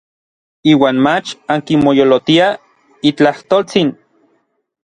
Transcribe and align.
Iuan 0.71 1.01
mach 1.07 1.33
ankimoyolotiaj 1.55 2.49
n 2.57 3.05
itlajtoltsin. 3.11 3.93